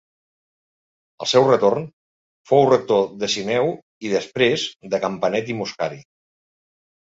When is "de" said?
3.25-3.29, 4.95-5.03